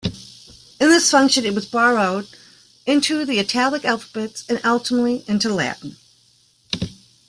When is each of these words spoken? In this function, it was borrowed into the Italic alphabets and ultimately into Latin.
In 0.79 0.89
this 0.89 1.11
function, 1.11 1.45
it 1.45 1.53
was 1.53 1.67
borrowed 1.67 2.27
into 2.87 3.23
the 3.23 3.37
Italic 3.37 3.85
alphabets 3.85 4.43
and 4.49 4.59
ultimately 4.65 5.23
into 5.27 5.53
Latin. 5.53 5.95